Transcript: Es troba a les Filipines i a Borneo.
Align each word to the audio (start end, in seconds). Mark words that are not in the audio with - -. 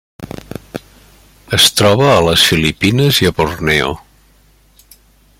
Es 1.57 1.67
troba 1.81 2.07
a 2.13 2.23
les 2.29 2.45
Filipines 2.53 3.19
i 3.25 3.29
a 3.31 3.35
Borneo. 3.41 3.93